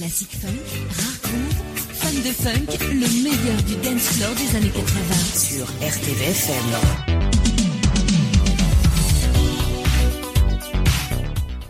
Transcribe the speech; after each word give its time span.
Classique 0.00 0.30
funk, 0.40 0.48
rare 0.96 1.20
groove, 1.24 1.60
fan 1.92 2.14
de 2.14 2.32
funk, 2.32 2.78
le 2.90 3.06
meilleur 3.22 3.62
du 3.64 3.74
dance 3.86 4.08
floor 4.14 4.30
des 4.34 4.56
années 4.56 4.70
80 4.70 4.86
sur 5.34 5.66
RTVFM. 5.86 6.54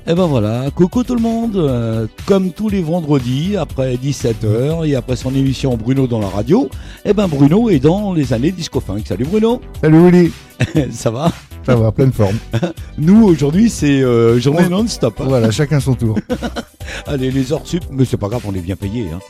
Et 0.06 0.14
ben 0.14 0.26
voilà, 0.26 0.70
coucou 0.70 1.02
tout 1.02 1.16
le 1.16 1.20
monde, 1.20 1.56
euh, 1.56 2.06
comme 2.26 2.52
tous 2.52 2.68
les 2.68 2.82
vendredis 2.82 3.56
après 3.56 3.96
17h 3.96 4.86
et 4.86 4.94
après 4.94 5.16
son 5.16 5.34
émission 5.34 5.76
Bruno 5.76 6.06
dans 6.06 6.20
la 6.20 6.28
radio, 6.28 6.70
et 7.04 7.12
ben 7.12 7.26
Bruno 7.26 7.68
est 7.68 7.80
dans 7.80 8.12
les 8.12 8.32
années 8.32 8.52
disco 8.52 8.78
funk. 8.78 9.02
Salut 9.06 9.24
Bruno. 9.24 9.60
Salut 9.80 10.08
Willy. 10.08 10.32
Ça 10.92 11.10
va? 11.10 11.32
Va, 11.76 11.92
pleine 11.92 12.12
forme. 12.12 12.36
Nous 12.98 13.24
aujourd'hui 13.24 13.70
c'est 13.70 14.02
euh, 14.02 14.38
journée 14.38 14.68
non-stop. 14.68 15.14
hein. 15.20 15.24
Voilà, 15.26 15.50
chacun 15.50 15.80
son 15.80 15.94
tour. 15.94 16.16
Allez, 17.06 17.30
les 17.30 17.52
heures 17.52 17.62
sup, 17.64 17.84
mais 17.90 18.04
c'est 18.04 18.16
pas 18.16 18.28
grave, 18.28 18.42
on 18.46 18.54
est 18.54 18.60
bien 18.60 18.76
payés. 18.76 19.06
Hein. 19.14 19.20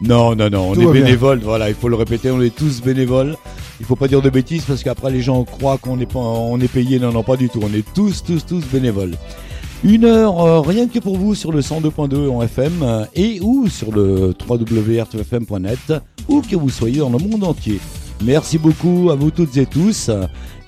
Non, 0.00 0.34
non, 0.34 0.48
non, 0.50 0.70
on 0.70 0.74
Tout 0.74 0.90
est 0.90 0.92
bénévoles, 0.92 1.40
voilà, 1.42 1.68
il 1.68 1.74
faut 1.74 1.88
le 1.88 1.96
répéter, 1.96 2.30
on 2.30 2.40
est 2.40 2.54
tous 2.54 2.80
bénévoles. 2.82 3.36
Il 3.80 3.86
faut 3.86 3.96
pas 3.96 4.08
dire 4.08 4.22
de 4.22 4.30
bêtises 4.30 4.64
parce 4.66 4.82
qu'après 4.82 5.10
les 5.10 5.22
gens 5.22 5.44
croient 5.44 5.78
qu'on 5.78 5.98
est, 6.00 6.06
pas, 6.06 6.18
on 6.20 6.58
est 6.60 6.68
payé. 6.68 6.98
Non, 6.98 7.12
non, 7.12 7.22
pas 7.22 7.36
du 7.36 7.48
tout, 7.48 7.60
on 7.62 7.72
est 7.74 7.84
tous, 7.94 8.22
tous, 8.22 8.44
tous 8.46 8.64
bénévoles. 8.72 9.14
Une 9.84 10.04
heure 10.04 10.40
euh, 10.40 10.60
rien 10.60 10.86
que 10.86 11.00
pour 11.00 11.16
vous 11.18 11.34
sur 11.34 11.50
le 11.50 11.60
102.2 11.60 12.28
en 12.30 12.42
FM 12.42 12.72
euh, 12.82 13.04
et 13.16 13.40
ou 13.42 13.68
sur 13.68 13.90
le 13.90 14.32
www.rtfm.net 14.48 15.94
ou 16.28 16.40
que 16.42 16.54
vous 16.54 16.70
soyez 16.70 16.98
dans 16.98 17.10
le 17.10 17.18
monde 17.18 17.42
entier. 17.44 17.80
Merci 18.24 18.58
beaucoup 18.58 19.08
à 19.10 19.16
vous 19.16 19.32
toutes 19.32 19.56
et 19.56 19.66
tous 19.66 20.08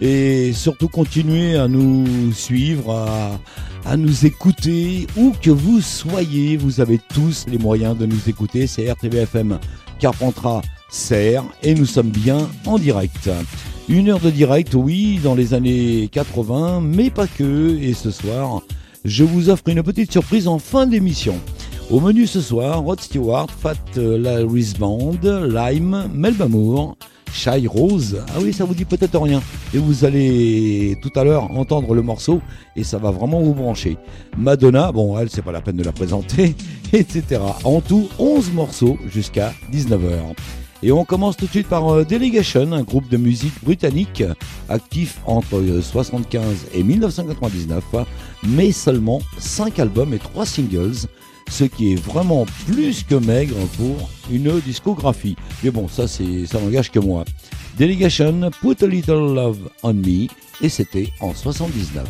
et 0.04 0.52
surtout 0.52 0.88
continuez 0.88 1.56
à 1.56 1.66
nous 1.66 2.30
suivre, 2.32 2.92
à, 3.86 3.96
nous 3.96 4.27
écouter 4.27 5.06
où 5.16 5.32
que 5.40 5.50
vous 5.50 5.80
soyez. 5.80 6.58
Vous 6.58 6.82
avez 6.82 7.00
tous 7.14 7.46
les 7.50 7.56
moyens 7.56 7.96
de 7.96 8.04
nous 8.04 8.28
écouter. 8.28 8.66
C'est 8.66 8.92
RTVFM 8.92 9.58
Carpentras 9.98 10.60
Serre 10.90 11.44
et 11.62 11.74
nous 11.74 11.86
sommes 11.86 12.11
bien 12.11 12.50
en 12.66 12.78
direct. 12.78 13.30
Une 13.88 14.11
heure 14.11 14.20
de 14.20 14.28
direct, 14.28 14.74
oui, 14.74 15.20
dans 15.24 15.34
les 15.34 15.55
années 15.55 16.11
80, 16.12 16.83
mais 16.83 17.08
pas 17.08 17.27
que. 17.27 17.78
Et 17.78 17.94
ce 17.94 18.11
soir, 18.11 18.61
je 19.06 19.24
vous 19.24 19.48
offre 19.48 19.68
une 19.68 19.83
petite 19.83 20.12
surprise 20.12 20.48
en 20.48 20.58
fin 20.58 20.86
d'émission. 20.86 21.41
Au 21.91 22.00
menu 22.00 22.27
ce 22.27 22.42
soir, 22.42 22.83
Rod 22.83 23.00
Stewart, 23.00 23.48
Fat 23.50 23.74
euh, 23.96 24.18
Larry's 24.18 24.74
Band, 24.74 25.16
Lime, 25.22 26.11
Melba 26.12 26.48
Moore, 26.48 26.96
Shy 27.34 27.66
Rose. 27.66 28.22
Ah 28.28 28.38
oui, 28.40 28.52
ça 28.52 28.64
vous 28.64 28.74
dit 28.74 28.84
peut-être 28.84 29.18
rien. 29.20 29.42
Et 29.74 29.78
vous 29.78 30.04
allez 30.04 30.96
tout 31.02 31.10
à 31.16 31.24
l'heure 31.24 31.50
entendre 31.50 31.92
le 31.94 32.00
morceau 32.00 32.40
et 32.77 32.84
ça 32.84 32.98
va 32.98 33.10
vraiment 33.10 33.40
vous 33.40 33.54
brancher. 33.54 33.98
Madonna, 34.38 34.92
bon, 34.92 35.18
elle, 35.18 35.28
c'est 35.28 35.42
pas 35.42 35.52
la 35.52 35.60
peine 35.60 35.77
de 35.77 35.84
la 35.84 35.92
présenter, 35.92 36.55
etc. 36.92 37.40
En 37.64 37.80
tout, 37.80 38.08
11 38.18 38.52
morceaux 38.52 38.98
jusqu'à 39.12 39.52
19h. 39.72 40.34
Et 40.84 40.92
on 40.92 41.05
commence 41.05 41.36
tout 41.36 41.46
de 41.46 41.50
suite 41.50 41.66
par 41.66 41.88
euh, 41.88 42.05
Delegation, 42.05 42.72
un 42.72 42.82
groupe 42.82 43.08
de 43.08 43.16
musique 43.16 43.55
britannique 43.64 44.22
actif 44.68 45.18
entre 45.27 45.56
euh, 45.56 45.80
75 45.80 46.66
et 46.74 46.82
1999, 46.82 47.82
mais 48.46 48.70
seulement 48.70 49.20
5 49.38 49.78
albums 49.78 50.12
et 50.12 50.18
3 50.18 50.44
singles, 50.44 51.08
ce 51.48 51.64
qui 51.64 51.92
est 51.92 51.97
vraiment 51.97 52.47
plus 52.67 53.03
que 53.03 53.14
maigre 53.14 53.56
pour 53.77 54.11
une 54.31 54.61
discographie. 54.61 55.37
Mais 55.62 55.70
bon, 55.70 55.89
ça 55.89 56.09
c'est 56.09 56.47
ça 56.47 56.61
n'engage 56.61 56.91
que 56.91 56.98
moi. 56.98 57.25
Delegation, 57.78 58.51
Put 58.61 58.83
a 58.83 58.86
Little 58.86 59.34
Love 59.34 59.70
on 59.83 59.95
Me, 59.95 60.28
et 60.62 60.69
c'était 60.69 61.09
en 61.20 61.34
79. 61.34 62.05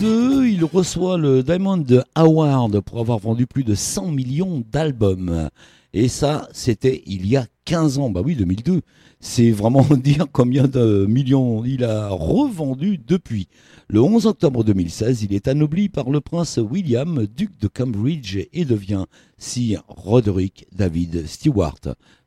2002, 0.00 0.48
il 0.48 0.64
reçoit 0.64 1.16
le 1.16 1.42
Diamond 1.42 1.84
Award 2.14 2.80
pour 2.80 3.00
avoir 3.00 3.18
vendu 3.18 3.46
plus 3.46 3.64
de 3.64 3.74
100 3.74 4.10
millions 4.10 4.62
d'albums. 4.70 5.48
Et 5.92 6.08
ça, 6.08 6.48
c'était 6.52 7.02
il 7.06 7.26
y 7.26 7.36
a 7.36 7.46
15 7.64 7.98
ans. 7.98 8.10
Bah 8.10 8.20
oui, 8.24 8.34
2002. 8.34 8.82
C'est 9.20 9.50
vraiment 9.50 9.86
dire 9.96 10.26
combien 10.30 10.66
de 10.66 11.06
millions 11.08 11.64
il 11.64 11.84
a 11.84 12.08
revendu 12.08 12.98
depuis. 12.98 13.48
Le 13.88 14.02
11 14.02 14.26
octobre 14.26 14.64
2016, 14.64 15.22
il 15.22 15.32
est 15.32 15.48
anobli 15.48 15.88
par 15.88 16.10
le 16.10 16.20
prince 16.20 16.58
William, 16.58 17.26
duc 17.26 17.58
de 17.60 17.68
Cambridge, 17.68 18.36
et 18.52 18.64
devient 18.64 19.04
Sir 19.38 19.82
Roderick 19.88 20.66
David 20.76 21.26
Stewart. 21.26 21.80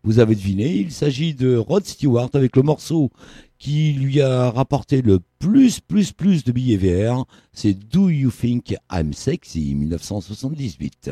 Vous 0.04 0.20
avez 0.20 0.36
deviné, 0.36 0.74
il 0.74 0.92
s'agit 0.92 1.34
de 1.34 1.58
Rod 1.58 1.86
Stewart 1.86 2.30
avec 2.34 2.56
le 2.56 2.64
morceau 2.64 3.12
qui 3.60 3.92
lui 3.94 4.22
a 4.22 4.50
rapporté 4.50 5.02
le 5.02 5.20
plus, 5.38 5.82
plus, 5.82 6.14
plus 6.14 6.44
de 6.44 6.52
billets 6.52 6.78
VR, 6.78 7.26
c'est 7.54 7.74
Do 7.74 8.10
You 8.10 8.32
Think 8.32 8.74
I'm 8.92 9.14
Sexy 9.14 9.76
1978. 9.76 11.12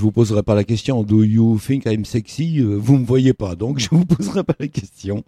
Je 0.00 0.02
vous 0.02 0.12
poserai 0.12 0.42
pas 0.42 0.54
la 0.54 0.64
question. 0.64 1.02
Do 1.02 1.22
you 1.24 1.58
think 1.58 1.84
I'm 1.84 2.06
sexy? 2.06 2.58
Euh, 2.58 2.78
Vous 2.78 2.96
me 2.96 3.04
voyez 3.04 3.34
pas, 3.34 3.54
donc 3.54 3.78
je 3.78 3.90
vous 3.92 4.06
poserai 4.06 4.42
pas 4.44 4.54
la 4.58 4.66
question. 4.66 5.24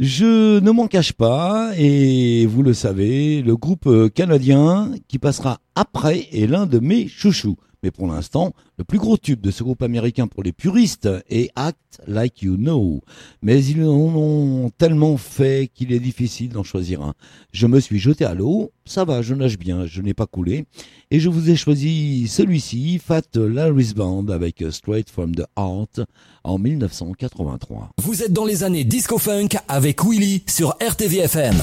Je 0.00 0.60
ne 0.60 0.70
m'en 0.70 0.86
cache 0.86 1.12
pas, 1.12 1.72
et 1.76 2.46
vous 2.46 2.62
le 2.62 2.72
savez, 2.72 3.42
le 3.42 3.54
groupe 3.58 3.86
euh, 3.86 4.08
canadien 4.08 4.92
qui 5.08 5.18
passera 5.18 5.58
après 5.74 6.26
est 6.32 6.46
l'un 6.46 6.64
de 6.64 6.78
mes 6.78 7.06
chouchous. 7.06 7.58
Mais 7.82 7.90
pour 7.90 8.08
l'instant, 8.08 8.54
le 8.76 8.84
plus 8.84 8.98
gros 8.98 9.16
tube 9.16 9.40
de 9.40 9.50
ce 9.50 9.62
groupe 9.62 9.82
américain 9.82 10.26
pour 10.26 10.42
les 10.42 10.52
puristes 10.52 11.08
est 11.28 11.50
Act 11.54 12.00
Like 12.06 12.42
You 12.42 12.56
Know. 12.56 13.02
Mais 13.40 13.64
ils 13.64 13.84
en 13.84 13.88
ont 13.88 14.70
tellement 14.76 15.16
fait 15.16 15.70
qu'il 15.72 15.92
est 15.92 16.00
difficile 16.00 16.50
d'en 16.50 16.64
choisir 16.64 17.02
un. 17.02 17.14
Je 17.52 17.66
me 17.66 17.78
suis 17.78 17.98
jeté 17.98 18.24
à 18.24 18.34
l'eau, 18.34 18.72
ça 18.84 19.04
va, 19.04 19.22
je 19.22 19.34
nage 19.34 19.58
bien, 19.58 19.86
je 19.86 20.02
n'ai 20.02 20.14
pas 20.14 20.26
coulé. 20.26 20.64
Et 21.10 21.20
je 21.20 21.28
vous 21.28 21.50
ai 21.50 21.56
choisi 21.56 22.26
celui-ci, 22.28 22.98
Fat 22.98 23.22
Larry's 23.34 23.94
Band, 23.94 24.28
avec 24.28 24.64
Straight 24.70 25.08
From 25.08 25.34
The 25.34 25.46
Heart, 25.56 26.00
en 26.44 26.58
1983. 26.58 27.90
Vous 28.02 28.22
êtes 28.22 28.32
dans 28.32 28.44
les 28.44 28.64
années 28.64 28.84
disco 28.84 29.18
funk 29.18 29.48
avec 29.68 30.04
Willy 30.04 30.42
sur 30.46 30.76
RTVFM. 30.80 31.56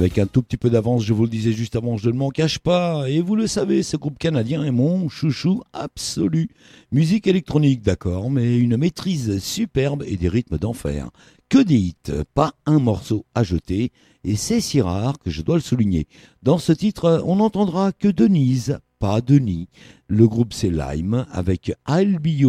Avec 0.00 0.18
un 0.18 0.26
tout 0.26 0.40
petit 0.40 0.56
peu 0.56 0.70
d'avance, 0.70 1.04
je 1.04 1.12
vous 1.12 1.24
le 1.24 1.28
disais 1.28 1.52
juste 1.52 1.76
avant, 1.76 1.98
je 1.98 2.08
ne 2.08 2.16
m'en 2.16 2.30
cache 2.30 2.58
pas. 2.58 3.10
Et 3.10 3.20
vous 3.20 3.36
le 3.36 3.46
savez, 3.46 3.82
ce 3.82 3.98
groupe 3.98 4.18
canadien 4.18 4.64
est 4.64 4.70
mon 4.70 5.10
chouchou 5.10 5.62
absolu. 5.74 6.48
Musique 6.90 7.26
électronique, 7.26 7.82
d'accord, 7.82 8.30
mais 8.30 8.56
une 8.56 8.78
maîtrise 8.78 9.38
superbe 9.42 10.02
et 10.06 10.16
des 10.16 10.30
rythmes 10.30 10.56
d'enfer. 10.56 11.10
Que 11.50 11.58
des 11.58 11.76
hits, 11.76 12.24
pas 12.34 12.54
un 12.64 12.78
morceau 12.78 13.26
à 13.34 13.42
jeter, 13.42 13.92
et 14.24 14.36
c'est 14.36 14.62
si 14.62 14.80
rare 14.80 15.18
que 15.18 15.28
je 15.28 15.42
dois 15.42 15.56
le 15.56 15.60
souligner. 15.60 16.06
Dans 16.42 16.58
ce 16.58 16.72
titre, 16.72 17.22
on 17.26 17.36
n'entendra 17.36 17.92
que 17.92 18.08
Denise, 18.08 18.78
pas 18.98 19.20
Denis. 19.20 19.68
Le 20.08 20.26
groupe 20.26 20.54
c'est 20.54 20.70
Lime 20.70 21.26
avec 21.30 21.74
I'll 21.86 22.18
Be 22.18 22.46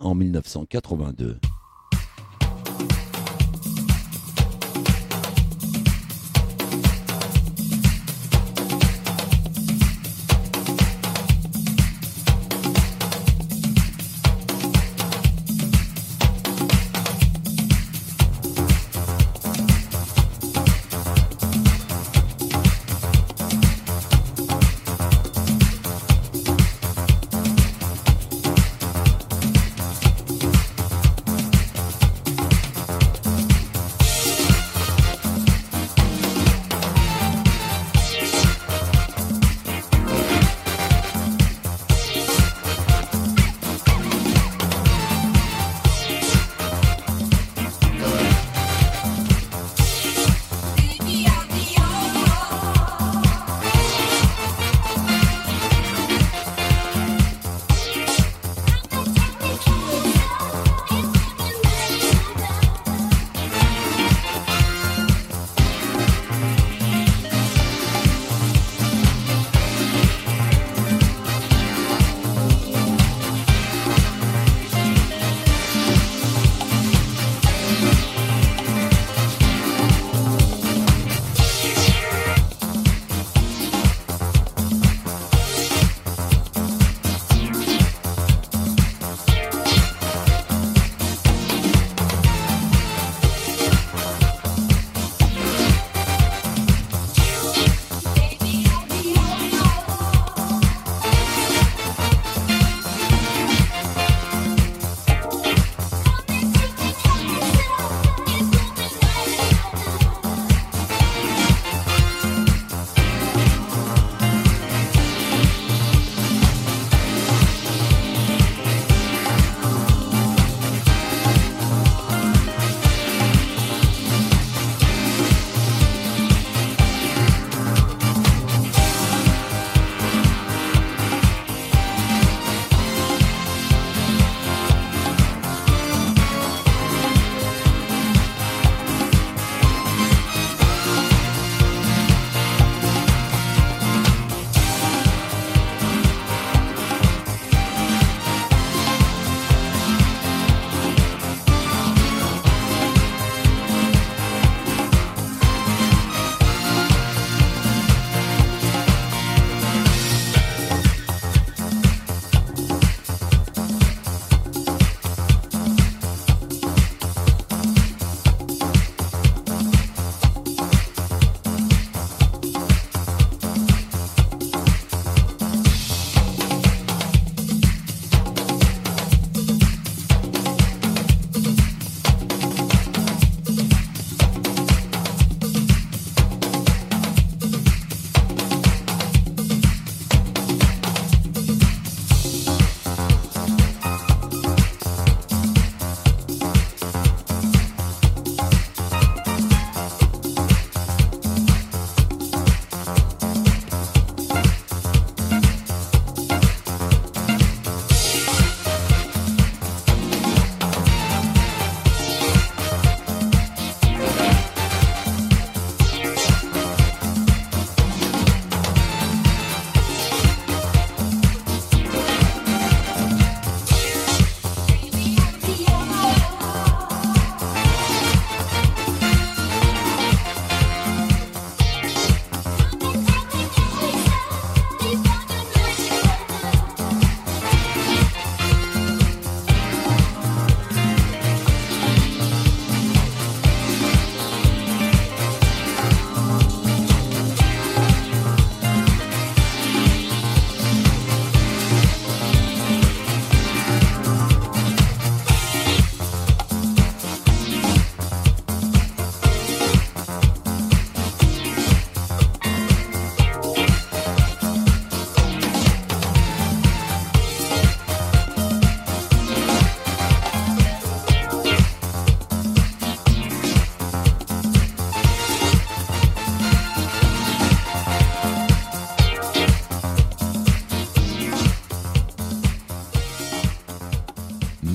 en 0.00 0.14
1982. 0.14 1.38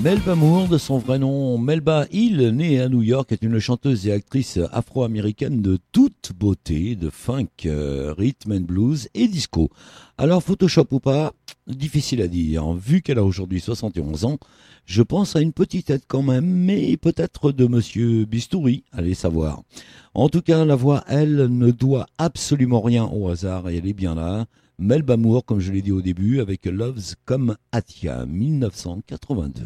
Melba 0.08 0.36
Moore, 0.36 0.70
de 0.70 0.78
son 0.78 1.00
vrai 1.00 1.20
nom 1.20 1.58
Melba 1.58 2.06
Hill, 2.12 2.38
née 2.56 2.80
à 2.80 2.88
New 2.88 3.02
York, 3.02 3.30
est 3.34 3.42
une 3.44 3.60
chanteuse 3.60 4.08
et 4.08 4.14
actrice 4.14 4.58
afro-américaine 4.72 5.62
de 5.62 5.80
toute 5.92 6.32
beauté, 6.34 6.96
de 6.96 7.10
funk, 7.10 7.66
euh, 7.66 8.14
rhythm 8.18 8.54
and 8.54 8.62
blues 8.62 9.10
et 9.14 9.28
disco. 9.28 9.70
Alors 10.18 10.42
Photoshop 10.42 10.86
ou 10.92 11.02
pas, 11.02 11.34
difficile 11.68 12.22
à 12.22 12.30
dire. 12.30 12.72
Vu 12.72 13.02
qu'elle 13.02 13.20
a 13.20 13.24
aujourd'hui 13.26 13.60
71 13.60 14.24
ans, 14.24 14.38
je 14.86 15.04
pense 15.04 15.36
à 15.36 15.42
une 15.42 15.52
petite 15.52 15.88
tête 15.88 16.06
quand 16.08 16.24
même, 16.24 16.46
mais 16.46 16.96
peut-être 16.96 17.52
de 17.52 17.68
Monsieur 17.68 18.24
Bistouri, 18.24 18.86
allez 18.94 19.14
savoir. 19.14 19.62
En 20.14 20.30
tout 20.30 20.42
cas, 20.42 20.64
la 20.64 20.78
voix, 20.78 21.04
elle, 21.10 21.48
ne 21.48 21.70
doit 21.72 22.06
absolument 22.18 22.80
rien 22.80 23.04
au 23.04 23.28
hasard 23.28 23.68
et 23.68 23.76
elle 23.76 23.88
est 23.88 23.92
bien 23.92 24.16
là. 24.16 24.46
Melba 24.80 25.18
Moore, 25.18 25.44
comme 25.44 25.60
je 25.60 25.74
l'ai 25.74 25.82
dit 25.82 25.92
au 25.92 26.02
début, 26.02 26.40
avec 26.40 26.66
Loves 26.66 27.16
Come 27.26 27.58
Atia, 27.74 28.26
1982. 28.26 29.66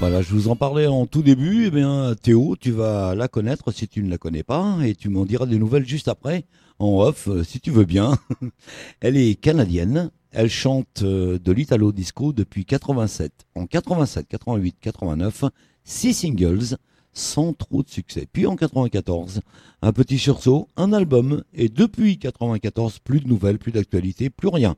Voilà, 0.00 0.22
je 0.22 0.30
vous 0.30 0.48
en 0.48 0.56
parlais 0.56 0.86
en 0.86 1.06
tout 1.06 1.22
début. 1.22 1.66
Eh 1.66 1.70
bien, 1.70 2.14
Théo, 2.20 2.56
tu 2.58 2.72
vas 2.72 3.14
la 3.14 3.28
connaître 3.28 3.72
si 3.72 3.88
tu 3.88 4.02
ne 4.02 4.10
la 4.10 4.18
connais 4.18 4.42
pas, 4.42 4.78
et 4.82 4.94
tu 4.94 5.08
m'en 5.08 5.24
diras 5.24 5.46
des 5.46 5.58
nouvelles 5.58 5.86
juste 5.86 6.08
après, 6.08 6.44
en 6.78 7.00
off, 7.00 7.28
euh, 7.28 7.44
si 7.44 7.60
tu 7.60 7.70
veux 7.70 7.84
bien. 7.84 8.18
Elle 9.00 9.16
est 9.16 9.34
canadienne. 9.36 10.10
Elle 10.32 10.50
chante 10.50 11.02
euh, 11.02 11.38
de 11.38 11.52
l'italo 11.52 11.92
disco 11.92 12.32
depuis 12.32 12.64
87. 12.64 13.32
En 13.54 13.66
87, 13.66 14.26
88, 14.28 14.76
89, 14.80 15.44
six 15.84 16.12
singles 16.12 16.76
sans 17.14 17.52
trop 17.52 17.82
de 17.84 17.88
succès. 17.88 18.26
Puis 18.30 18.46
en 18.46 18.56
94, 18.56 19.40
un 19.80 19.92
petit 19.92 20.18
sursaut, 20.18 20.68
un 20.76 20.92
album, 20.92 21.44
et 21.54 21.68
depuis 21.68 22.18
94, 22.18 22.98
plus 22.98 23.20
de 23.20 23.28
nouvelles, 23.28 23.58
plus 23.58 23.72
d'actualités, 23.72 24.28
plus 24.28 24.48
rien. 24.48 24.74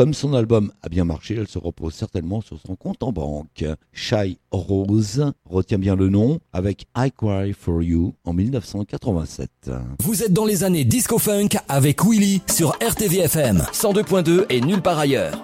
Comme 0.00 0.14
son 0.14 0.32
album 0.32 0.72
a 0.82 0.88
bien 0.88 1.04
marché, 1.04 1.36
elle 1.38 1.46
se 1.46 1.58
repose 1.58 1.92
certainement 1.92 2.40
sur 2.40 2.58
son 2.66 2.74
compte 2.74 3.02
en 3.02 3.12
banque. 3.12 3.66
Shy 3.92 4.38
Rose, 4.50 5.30
retiens 5.44 5.76
bien 5.76 5.94
le 5.94 6.08
nom, 6.08 6.38
avec 6.54 6.86
I 6.96 7.12
Cry 7.14 7.52
For 7.52 7.82
You 7.82 8.14
en 8.24 8.32
1987. 8.32 9.70
Vous 10.02 10.22
êtes 10.22 10.32
dans 10.32 10.46
les 10.46 10.64
années 10.64 10.84
disco 10.86 11.18
funk 11.18 11.50
avec 11.68 12.02
Willy 12.02 12.40
sur 12.50 12.70
RTVFM 12.80 13.58
102.2 13.74 14.46
et 14.48 14.62
nulle 14.62 14.80
part 14.80 14.98
ailleurs. 14.98 15.42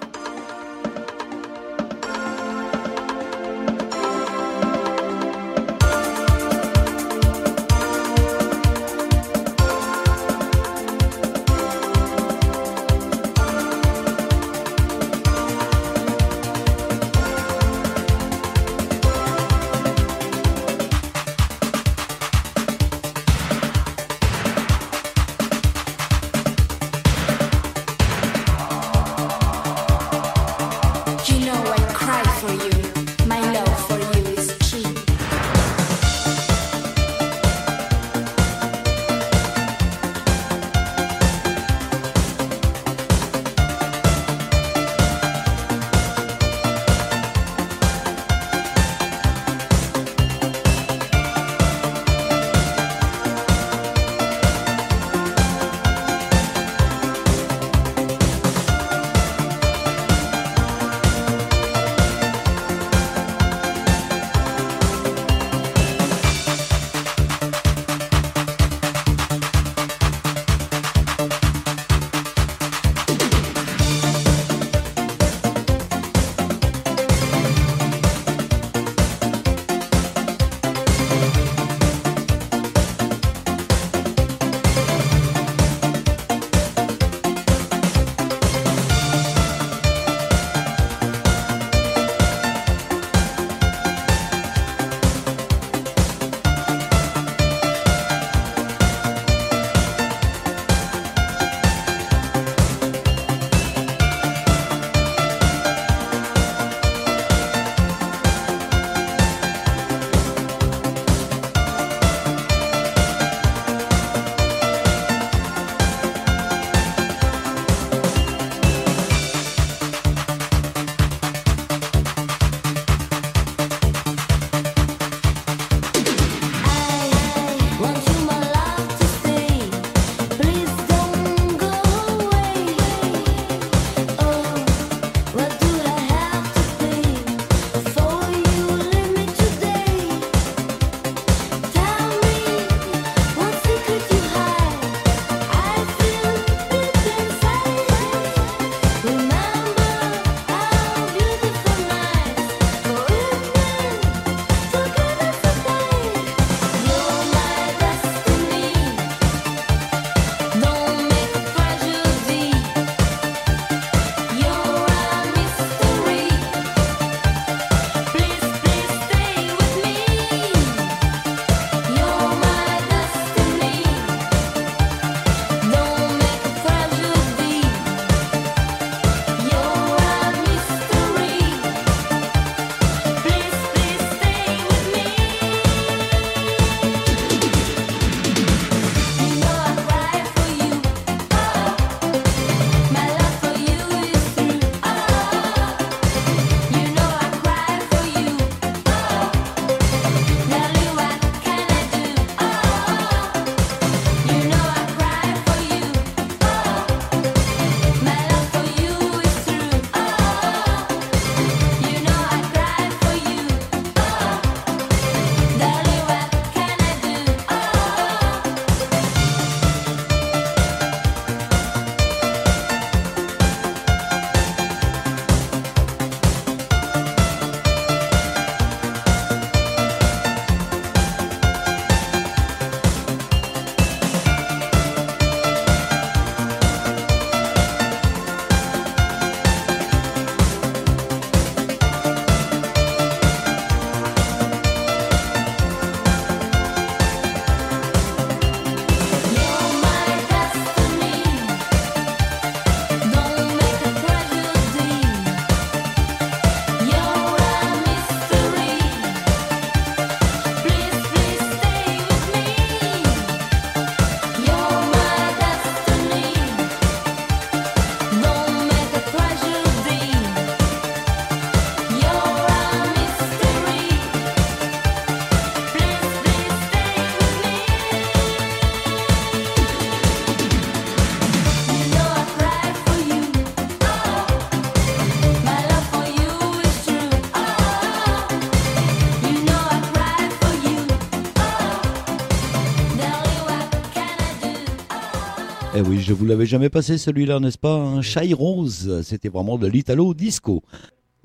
Je 296.07 296.13
vous 296.13 296.25
l'avais 296.25 296.45
jamais 296.45 296.69
passé 296.69 296.97
celui-là, 296.97 297.41
n'est-ce 297.41 297.57
pas? 297.57 297.75
Un 297.75 298.01
Shy 298.01 298.33
Rose, 298.33 299.01
c'était 299.03 299.27
vraiment 299.27 299.57
de 299.57 299.67
l'Italo 299.67 300.13
disco. 300.13 300.63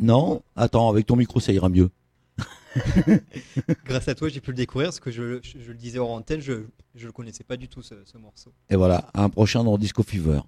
Non? 0.00 0.42
Attends, 0.56 0.88
avec 0.90 1.06
ton 1.06 1.14
micro, 1.14 1.38
ça 1.38 1.52
ira 1.52 1.68
mieux. 1.68 1.88
Grâce 3.84 4.08
à 4.08 4.16
toi, 4.16 4.28
j'ai 4.28 4.40
pu 4.40 4.50
le 4.50 4.56
découvrir 4.56 4.88
parce 4.88 4.98
que 4.98 5.12
je, 5.12 5.38
je- 5.42 5.58
je 5.64 5.70
le 5.70 5.78
disais 5.78 6.00
hors 6.00 6.10
antenne, 6.10 6.40
je 6.40 6.52
ne 6.52 7.04
le 7.04 7.12
connaissais 7.12 7.44
pas 7.44 7.56
du 7.56 7.68
tout 7.68 7.82
ce, 7.82 7.94
ce 8.04 8.18
morceau. 8.18 8.50
Et 8.70 8.76
voilà, 8.76 9.06
un 9.14 9.28
prochain 9.28 9.62
dans 9.62 9.78
Disco 9.78 10.02
Fever. 10.02 10.40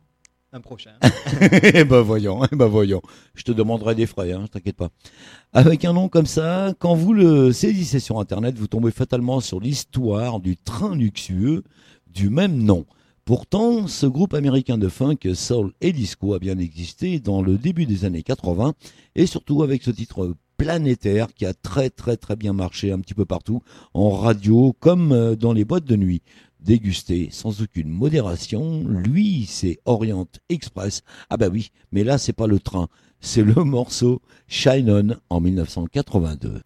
Un 0.53 0.61
prochain. 0.61 0.95
eh 1.63 1.85
ben 1.85 2.01
voyons, 2.01 2.45
eh 2.51 2.57
ben 2.57 2.67
voyons. 2.67 3.03
Je 3.35 3.45
te 3.45 3.53
demanderai 3.53 3.95
des 3.95 4.07
frais, 4.07 4.33
hein, 4.33 4.47
t'inquiète 4.51 4.77
pas. 4.77 4.89
Avec 5.53 5.85
un 5.85 5.93
nom 5.93 6.09
comme 6.09 6.27
ça, 6.27 6.75
quand 6.81 6.95
vous 6.97 7.13
le 7.13 7.53
saisissez 7.53 8.01
sur 8.01 8.19
Internet, 8.19 8.57
vous 8.59 8.67
tombez 8.69 8.91
fatalement 8.91 9.41
sur 9.41 9.61
l'histoire 9.61 10.41
du 10.41 10.57
train 10.57 10.97
luxueux 10.97 11.63
du 12.09 12.31
même 12.31 12.57
nom. 12.57 12.85
Pourtant, 13.25 13.87
ce 13.87 14.05
groupe 14.05 14.35
américain 14.35 14.77
de 14.77 14.89
funk, 14.89 15.17
soul 15.33 15.73
et 15.81 15.95
disco 15.95 16.35
a 16.35 16.39
bien 16.39 16.59
existé 16.59 17.21
dans 17.21 17.41
le 17.41 17.57
début 17.57 17.87
des 17.87 18.05
années 18.05 18.23
80 18.23 18.75
et 19.15 19.25
surtout 19.25 19.63
avec 19.63 19.83
ce 19.83 19.91
titre 19.91 20.35
planétaire 20.59 21.33
qui 21.33 21.47
a 21.47 21.55
très 21.55 21.89
très 21.89 22.19
très 22.19 22.37
bien 22.37 22.53
marché 22.53 22.93
un 22.93 23.01
petit 23.01 23.15
peu 23.15 23.25
partout, 23.25 23.63
en 23.95 24.11
radio 24.11 24.77
comme 24.79 25.13
euh, 25.13 25.37
dans 25.37 25.55
les 25.55 25.65
boîtes 25.65 25.87
de 25.87 25.97
nuit. 25.97 26.21
Dégusté 26.61 27.29
sans 27.31 27.63
aucune 27.63 27.89
modération, 27.89 28.85
lui 28.87 29.47
c'est 29.49 29.79
Orient 29.87 30.29
Express. 30.51 31.01
Ah 31.31 31.39
bah 31.39 31.49
oui, 31.51 31.71
mais 31.93 32.05
là 32.05 32.19
c'est 32.19 32.35
pas 32.35 32.47
le 32.47 32.61
train, 32.61 32.89
c'est 33.21 33.43
le 33.43 33.55
morceau 33.65 34.21
Shine 34.49 34.91
On 34.91 35.17
en 35.35 35.41
1982. 35.41 36.61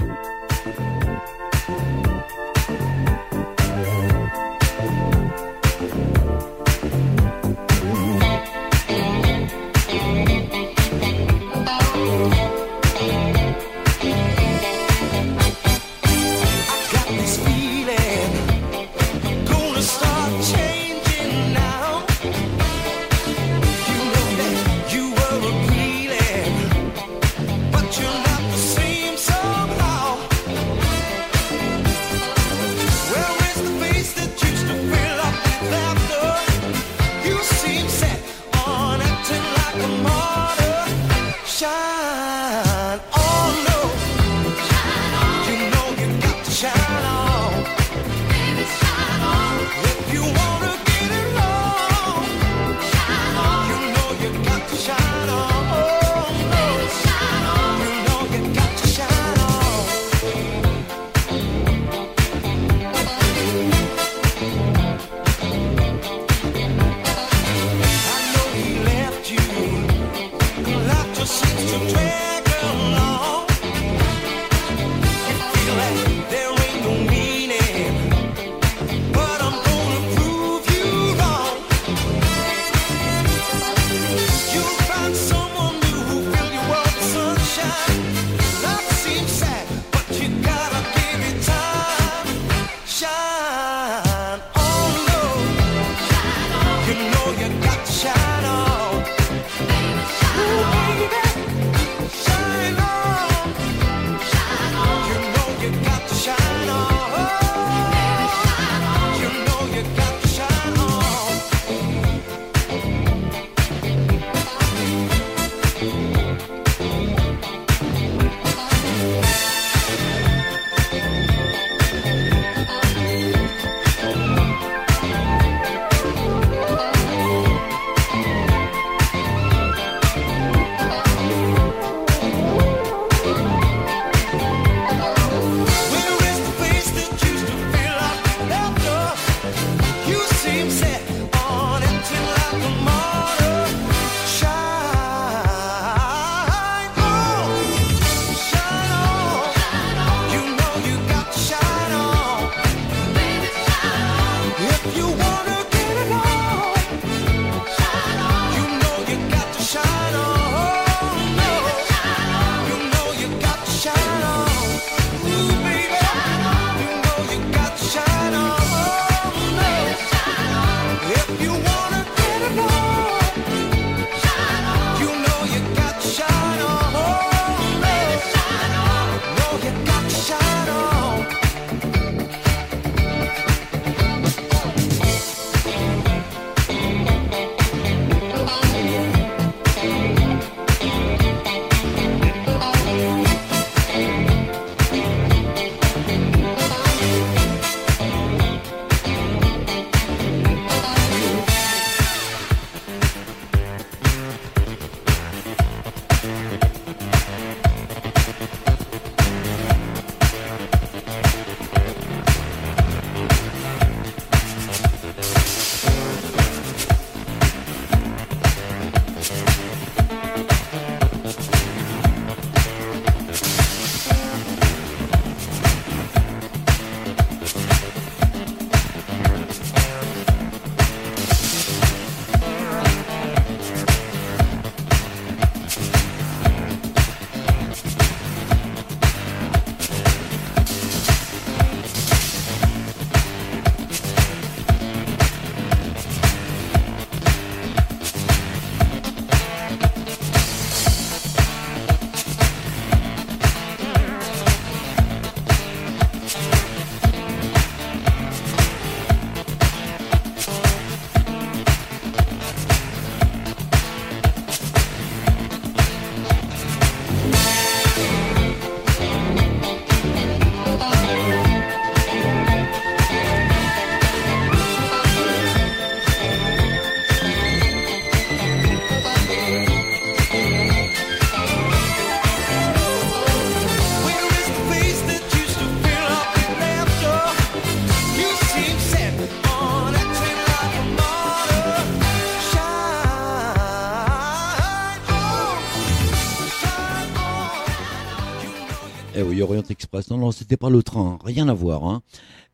Eh 299.21 299.23
oui, 299.23 299.43
Orient 299.43 299.65
Express. 299.69 300.11
Non, 300.11 300.19
non, 300.19 300.31
c'était 300.31 300.57
pas 300.57 300.71
le 300.71 300.81
train, 300.85 301.19
rien 301.25 301.49
à 301.49 301.53
voir. 301.53 301.85
Hein. 301.85 302.03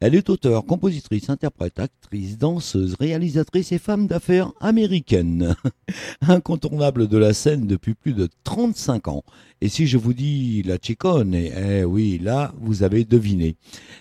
Elle 0.01 0.15
est 0.15 0.31
auteure, 0.31 0.65
compositrice, 0.65 1.29
interprète, 1.29 1.79
actrice, 1.79 2.39
danseuse, 2.39 2.95
réalisatrice 2.99 3.71
et 3.73 3.79
femme 3.79 4.07
d'affaires 4.07 4.51
américaine. 4.61 5.57
Incontournable 6.27 7.07
de 7.07 7.19
la 7.19 7.35
scène 7.35 7.67
depuis 7.67 7.93
plus 7.93 8.15
de 8.15 8.31
35 8.45 9.09
ans. 9.09 9.25
Et 9.61 9.69
si 9.69 9.87
je 9.87 9.99
vous 9.99 10.15
dis 10.15 10.63
la 10.63 10.79
Chicone, 10.81 11.35
eh 11.35 11.85
oui, 11.85 12.19
là, 12.19 12.55
vous 12.59 12.83
avez 12.83 13.05
deviné. 13.05 13.57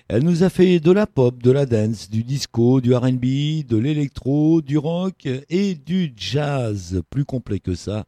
Elle 0.08 0.24
nous 0.24 0.44
a 0.44 0.50
fait 0.50 0.80
de 0.80 0.92
la 0.94 1.06
pop, 1.06 1.44
de 1.44 1.52
la 1.52 1.66
dance, 1.66 2.10
du 2.10 2.24
disco, 2.24 2.80
du 2.80 2.96
R&B, 2.96 3.66
de 3.68 3.76
l'électro, 3.76 4.62
du 4.62 4.78
rock 4.78 5.28
et 5.50 5.76
du 5.76 6.14
jazz. 6.16 7.02
Plus 7.10 7.26
complet 7.26 7.60
que 7.60 7.76
ça, 7.76 8.06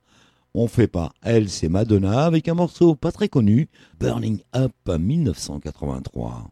on 0.56 0.68
fait 0.68 0.88
pas. 0.88 1.12
Elle, 1.22 1.50
c'est 1.50 1.70
Madonna 1.70 2.26
avec 2.26 2.48
un 2.48 2.54
morceau 2.54 2.96
pas 2.96 3.12
très 3.12 3.28
connu, 3.28 3.68
Burning 4.00 4.40
Up 4.56 4.74
1983. 4.88 6.50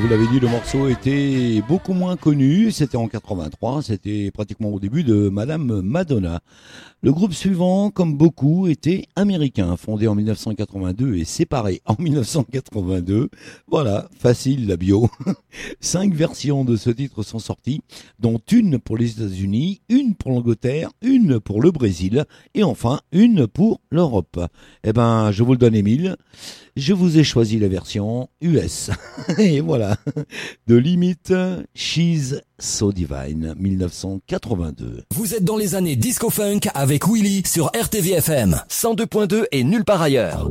Vous 0.00 0.08
l'avais 0.08 0.26
dit, 0.28 0.40
le 0.40 0.48
morceau 0.48 0.88
était 0.88 1.62
beaucoup 1.68 1.92
moins 1.92 2.16
connu. 2.16 2.70
C'était 2.70 2.96
en 2.96 3.06
83. 3.06 3.82
C'était 3.82 4.30
pratiquement 4.30 4.70
au 4.70 4.80
début 4.80 5.04
de 5.04 5.28
Madame 5.28 5.82
Madonna. 5.82 6.40
Le 7.02 7.12
groupe 7.12 7.34
suivant, 7.34 7.90
comme 7.90 8.16
beaucoup, 8.16 8.66
était 8.66 9.04
américain, 9.16 9.76
fondé 9.76 10.06
en 10.06 10.14
1982 10.14 11.16
et 11.16 11.24
séparé 11.24 11.82
en 11.84 11.96
1982. 11.98 13.28
Voilà, 13.68 14.08
facile 14.18 14.66
la 14.68 14.76
bio. 14.76 15.10
Cinq 15.80 16.14
versions 16.14 16.64
de 16.64 16.76
ce 16.76 16.90
titre 16.90 17.22
sont 17.22 17.38
sorties, 17.38 17.82
dont 18.18 18.40
une 18.52 18.78
pour 18.78 18.96
les 18.96 19.12
États-Unis, 19.12 19.82
une 19.88 20.14
pour 20.14 20.30
l'Angleterre, 20.30 20.90
une 21.02 21.40
pour 21.40 21.60
le 21.60 21.70
Brésil 21.72 22.24
et 22.54 22.62
enfin 22.62 23.00
une 23.12 23.46
pour 23.46 23.80
l'Europe. 23.90 24.40
Eh 24.84 24.92
ben, 24.92 25.30
je 25.30 25.42
vous 25.42 25.52
le 25.52 25.58
donne, 25.58 25.74
Émile. 25.74 26.16
Je 26.76 26.92
vous 26.92 27.18
ai 27.18 27.24
choisi 27.24 27.58
la 27.58 27.68
version 27.68 28.28
US. 28.40 28.90
et 29.38 29.60
voilà. 29.60 29.96
De 30.66 30.76
Limite, 30.76 31.32
She's 31.74 32.36
So 32.58 32.92
Divine, 32.92 33.54
1982. 33.58 35.04
Vous 35.14 35.34
êtes 35.34 35.44
dans 35.44 35.56
les 35.56 35.74
années 35.74 35.96
disco 35.96 36.30
funk 36.30 36.60
avec 36.74 37.06
Willy 37.06 37.42
sur 37.46 37.66
RTV 37.66 38.12
FM 38.12 38.60
102.2 38.68 39.44
et 39.52 39.64
nulle 39.64 39.84
part 39.84 40.02
ailleurs. 40.02 40.50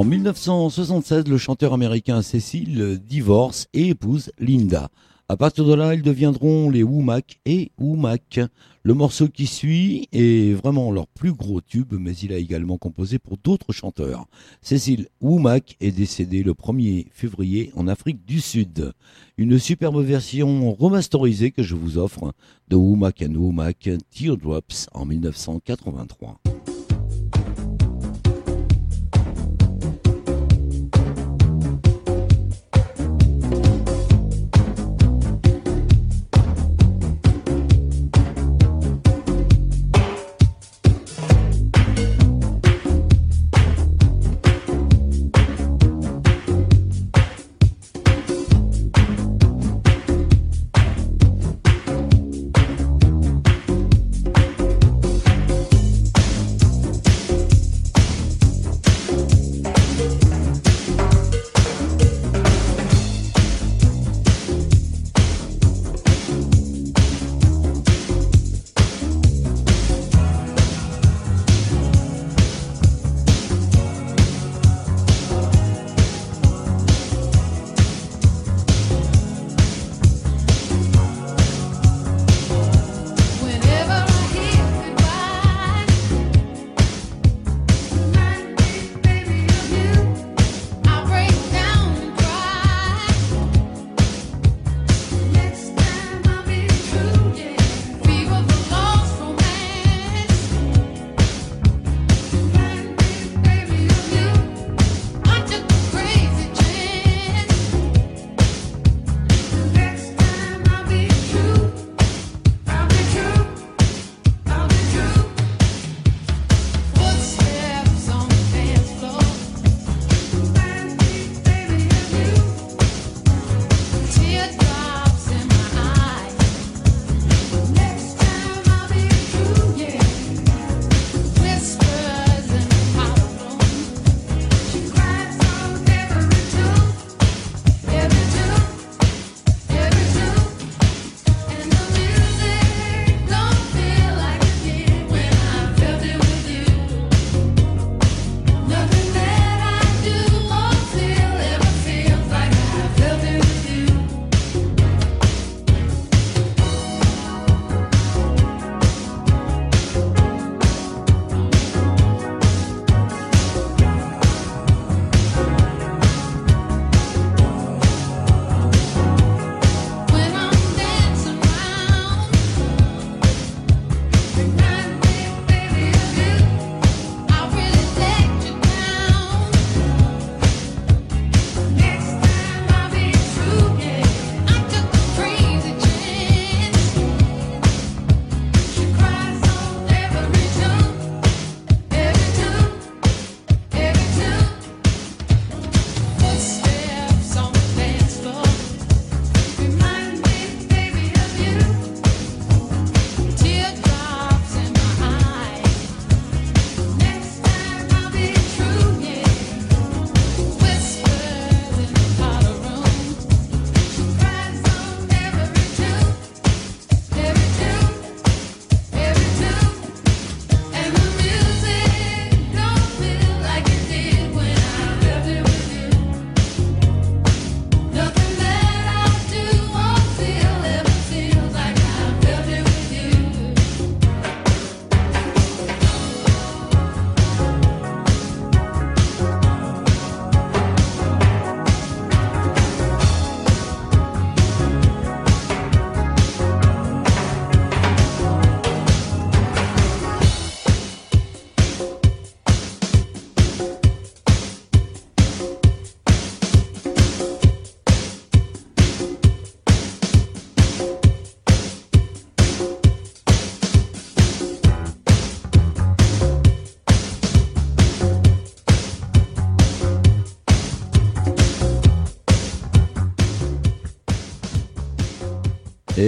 En 0.00 0.04
1976, 0.04 1.28
le 1.28 1.36
chanteur 1.36 1.74
américain 1.74 2.22
Cécile 2.22 2.98
divorce 3.06 3.66
et 3.74 3.88
épouse 3.88 4.32
Linda. 4.38 4.88
À 5.28 5.36
partir 5.36 5.66
de 5.66 5.74
là, 5.74 5.94
ils 5.94 6.00
deviendront 6.00 6.70
les 6.70 6.82
Womack 6.82 7.38
et 7.44 7.70
Womack. 7.78 8.40
Le 8.82 8.94
morceau 8.94 9.28
qui 9.28 9.46
suit 9.46 10.08
est 10.12 10.54
vraiment 10.54 10.90
leur 10.90 11.06
plus 11.06 11.34
gros 11.34 11.60
tube, 11.60 11.92
mais 12.00 12.14
il 12.14 12.32
a 12.32 12.38
également 12.38 12.78
composé 12.78 13.18
pour 13.18 13.36
d'autres 13.36 13.74
chanteurs. 13.74 14.24
Cécile 14.62 15.08
Womack 15.20 15.76
est 15.80 15.92
décédée 15.92 16.42
le 16.42 16.54
1er 16.54 17.08
février 17.12 17.70
en 17.76 17.86
Afrique 17.86 18.24
du 18.24 18.40
Sud. 18.40 18.94
Une 19.36 19.58
superbe 19.58 20.02
version 20.02 20.72
remasterisée 20.72 21.50
que 21.50 21.62
je 21.62 21.74
vous 21.74 21.98
offre 21.98 22.32
de 22.68 22.76
Womack 22.76 23.22
and 23.28 23.34
Womack 23.34 23.90
Teardrops 24.10 24.88
en 24.94 25.04
1983. 25.04 26.40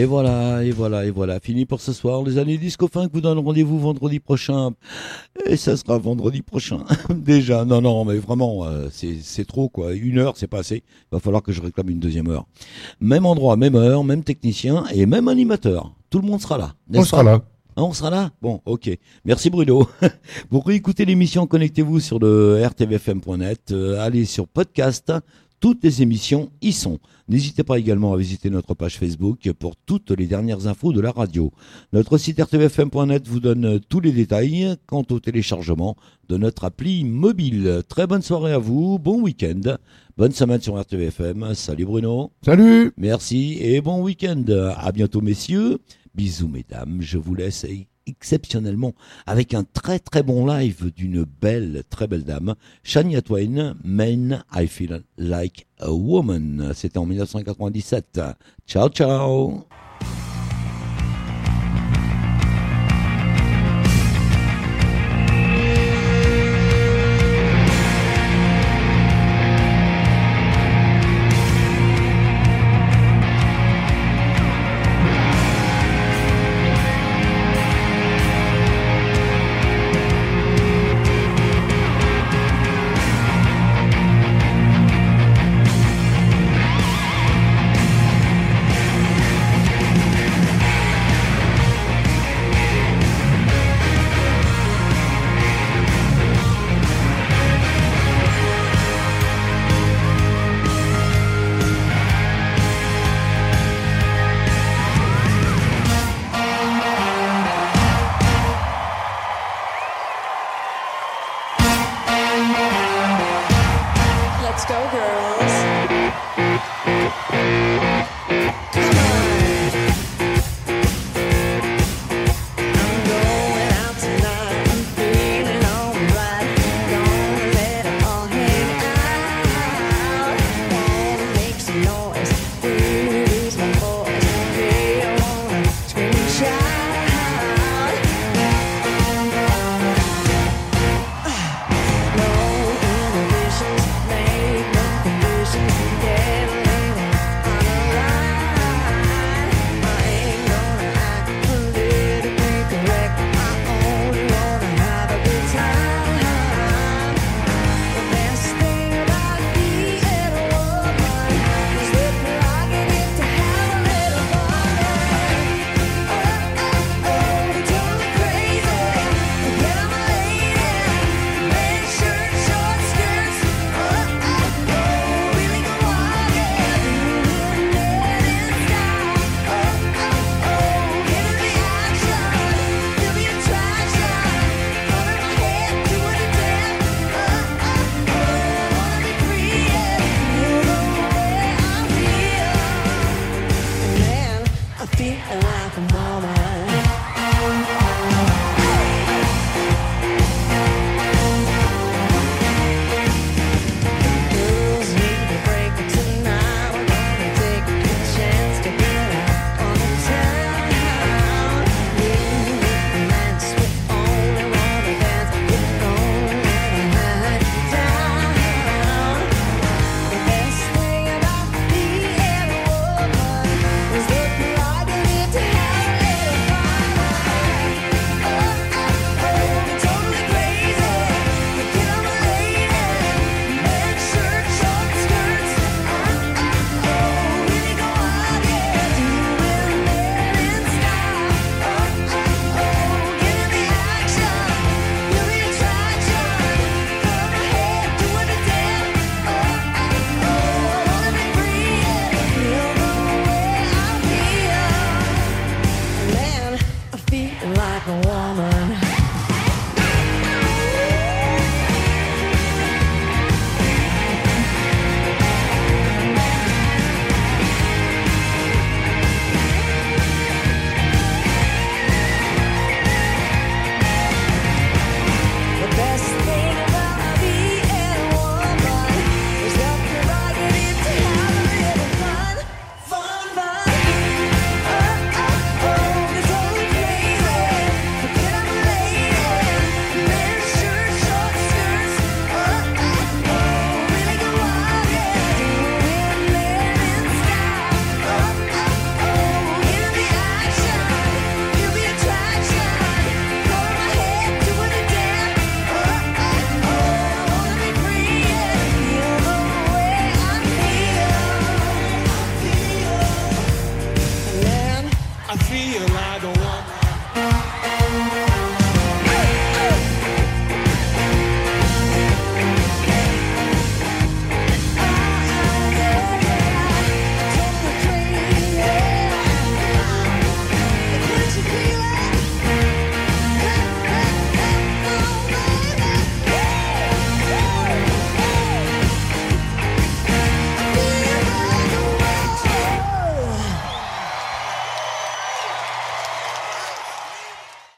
Et 0.02 0.04
voilà, 0.04 0.64
et 0.64 0.72
voilà, 0.72 1.04
et 1.06 1.10
voilà. 1.12 1.38
Fini 1.38 1.64
pour 1.64 1.80
ce 1.80 1.92
soir. 1.92 2.24
Les 2.24 2.36
années 2.36 2.58
disco 2.58 2.88
fin 2.88 3.08
vous 3.12 3.20
donne 3.20 3.38
rendez-vous 3.38 3.78
vendredi 3.78 4.18
prochain. 4.18 4.72
Et 5.46 5.56
ça 5.56 5.76
sera 5.76 5.96
vendredi 5.96 6.42
prochain. 6.42 6.80
Déjà. 7.14 7.64
Non, 7.64 7.80
non, 7.80 8.04
mais 8.04 8.16
vraiment, 8.16 8.64
euh, 8.64 8.88
c'est 8.90 9.46
trop, 9.46 9.68
quoi. 9.68 9.92
Une 9.92 10.18
heure, 10.18 10.36
c'est 10.36 10.48
pas 10.48 10.58
assez. 10.58 10.78
Il 10.78 11.12
va 11.12 11.20
falloir 11.20 11.40
que 11.40 11.52
je 11.52 11.62
réclame 11.62 11.88
une 11.88 12.00
deuxième 12.00 12.28
heure. 12.30 12.46
Même 13.00 13.26
endroit, 13.26 13.56
même 13.56 13.76
heure, 13.76 14.02
même 14.02 14.24
technicien 14.24 14.82
et 14.92 15.06
même 15.06 15.28
animateur. 15.28 15.94
Tout 16.10 16.18
le 16.18 16.26
monde 16.26 16.40
sera 16.40 16.58
là. 16.58 16.74
On 16.92 17.04
sera 17.04 17.22
là. 17.22 17.40
Ah, 17.74 17.84
on 17.84 17.92
sera 17.94 18.10
là 18.10 18.30
Bon, 18.42 18.60
ok. 18.66 18.90
Merci 19.24 19.48
Bruno. 19.48 19.88
Pour 20.50 20.70
écouter 20.72 21.06
l'émission, 21.06 21.46
connectez-vous 21.46 22.00
sur 22.00 22.18
le 22.18 22.60
rtvfm.net. 22.66 23.70
Euh, 23.70 23.98
allez 23.98 24.26
sur 24.26 24.46
podcast, 24.46 25.12
toutes 25.62 25.84
les 25.84 26.02
émissions 26.02 26.50
y 26.60 26.72
sont. 26.72 26.98
N'hésitez 27.28 27.62
pas 27.62 27.78
également 27.78 28.12
à 28.12 28.16
visiter 28.16 28.50
notre 28.50 28.74
page 28.74 28.98
Facebook 28.98 29.48
pour 29.52 29.76
toutes 29.76 30.10
les 30.10 30.26
dernières 30.26 30.66
infos 30.66 30.92
de 30.92 31.00
la 31.00 31.12
radio. 31.12 31.52
Notre 31.92 32.18
site 32.18 32.42
rtvfm.net 32.42 33.28
vous 33.28 33.38
donne 33.38 33.76
euh, 33.76 33.78
tous 33.78 34.00
les 34.00 34.10
détails 34.10 34.74
quant 34.86 35.04
au 35.08 35.20
téléchargement 35.20 35.96
de 36.28 36.36
notre 36.36 36.64
appli 36.64 37.04
mobile. 37.04 37.82
Très 37.88 38.08
bonne 38.08 38.22
soirée 38.22 38.52
à 38.52 38.58
vous, 38.58 38.98
bon 38.98 39.22
week-end, 39.22 39.76
bonne 40.16 40.32
semaine 40.32 40.60
sur 40.60 40.76
RTVFM. 40.80 41.54
Salut 41.54 41.84
Bruno. 41.84 42.32
Salut. 42.44 42.90
Merci 42.96 43.58
et 43.60 43.80
bon 43.80 44.02
week-end. 44.02 44.42
À 44.76 44.90
bientôt 44.90 45.20
messieurs. 45.20 45.78
Bisous 46.12 46.48
mesdames, 46.48 46.98
je 47.02 47.18
vous 47.18 47.36
laisse 47.36 47.64
exceptionnellement 48.06 48.94
avec 49.26 49.54
un 49.54 49.64
très 49.64 49.98
très 49.98 50.22
bon 50.22 50.46
live 50.46 50.92
d'une 50.94 51.24
belle, 51.24 51.82
très 51.90 52.06
belle 52.06 52.24
dame, 52.24 52.54
Shania 52.82 53.22
Twain, 53.22 53.74
Men 53.84 54.44
I 54.54 54.66
Feel 54.66 55.02
Like 55.18 55.66
a 55.78 55.92
Woman. 55.92 56.72
C'était 56.74 56.98
en 56.98 57.06
1997. 57.06 58.20
Ciao 58.66 58.88
ciao 58.88 59.66